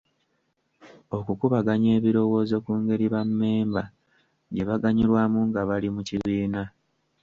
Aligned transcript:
Okukubanganya 1.17 1.89
ebirowoozo 1.97 2.55
ku 2.65 2.71
ngeri 2.81 3.05
bammemba 3.13 3.83
gye 4.53 4.63
baganyulwamu 4.69 5.39
nga 5.49 5.61
bali 5.69 5.89
mu 5.95 6.01
kibiina. 6.07 6.61